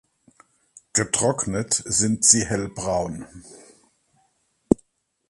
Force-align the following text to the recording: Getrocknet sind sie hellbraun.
Getrocknet 0.93 1.79
sind 1.85 2.25
sie 2.25 2.43
hellbraun. 2.43 3.27